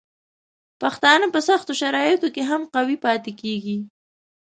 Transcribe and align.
پښتانه 0.81 1.25
په 1.33 1.39
سختو 1.47 1.71
شرایطو 1.81 2.27
کې 2.35 2.41
هم 2.49 2.61
قوي 2.73 2.97
پاتې 3.05 3.31
کیږي. 3.41 3.77